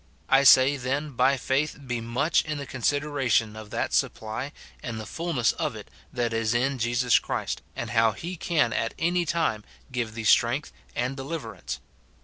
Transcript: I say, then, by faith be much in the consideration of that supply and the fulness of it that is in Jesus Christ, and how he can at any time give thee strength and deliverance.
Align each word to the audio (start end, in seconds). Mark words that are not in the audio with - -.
I 0.29 0.43
say, 0.45 0.77
then, 0.77 1.11
by 1.11 1.37
faith 1.37 1.77
be 1.85 2.01
much 2.01 2.41
in 2.41 2.57
the 2.57 2.65
consideration 2.65 3.55
of 3.55 3.69
that 3.69 3.93
supply 3.93 4.51
and 4.81 4.99
the 4.99 5.05
fulness 5.05 5.51
of 5.51 5.75
it 5.75 5.91
that 6.11 6.33
is 6.33 6.55
in 6.55 6.79
Jesus 6.79 7.19
Christ, 7.19 7.61
and 7.75 7.91
how 7.91 8.13
he 8.13 8.35
can 8.35 8.73
at 8.73 8.95
any 8.97 9.27
time 9.27 9.63
give 9.91 10.15
thee 10.15 10.23
strength 10.23 10.71
and 10.95 11.15
deliverance. 11.15 11.79